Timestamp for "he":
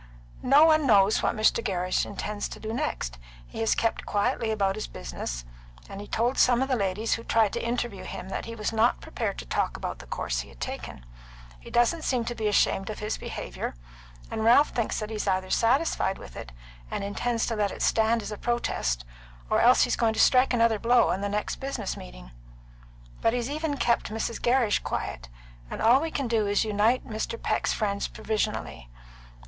3.45-3.59, 6.01-6.07, 8.45-8.55, 10.39-10.49, 11.59-11.69